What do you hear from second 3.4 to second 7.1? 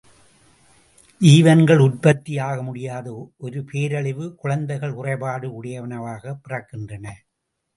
ஒரு பேரழிவு குழந்தைகள் குறைபாடு உடையனவாகப் பிறக்கின்றன.